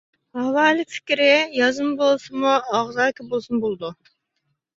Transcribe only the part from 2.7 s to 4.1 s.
ئاغزاكى بولسىمۇ بولىدۇ.